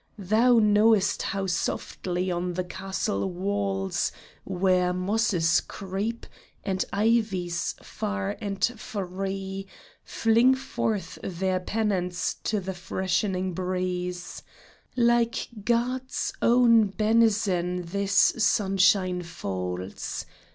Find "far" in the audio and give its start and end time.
7.83-8.35